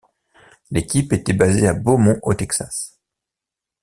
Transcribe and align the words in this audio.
L'équipe 0.71 1.13
était 1.13 1.31
basée 1.31 1.67
à 1.67 1.75
Beaumont 1.75 2.19
au 2.23 2.33
Texas. 2.33 2.97